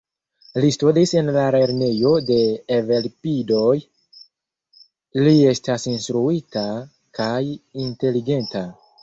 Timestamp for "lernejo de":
1.55-2.37